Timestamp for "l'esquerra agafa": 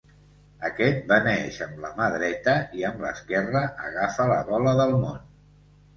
3.07-4.31